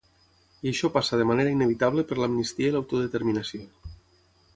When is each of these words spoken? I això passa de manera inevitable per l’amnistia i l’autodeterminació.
I 0.67 0.69
això 0.69 0.89
passa 0.95 1.19
de 1.19 1.27
manera 1.31 1.51
inevitable 1.55 2.05
per 2.13 2.17
l’amnistia 2.21 2.71
i 2.71 2.75
l’autodeterminació. 2.77 3.93